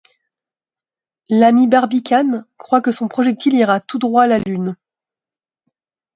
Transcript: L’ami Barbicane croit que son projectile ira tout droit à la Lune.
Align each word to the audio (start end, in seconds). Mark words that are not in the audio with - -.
L’ami 1.29 1.67
Barbicane 1.67 2.47
croit 2.57 2.81
que 2.81 2.89
son 2.91 3.07
projectile 3.07 3.53
ira 3.53 3.79
tout 3.79 3.99
droit 3.99 4.23
à 4.23 4.25
la 4.27 4.39
Lune. 4.39 4.75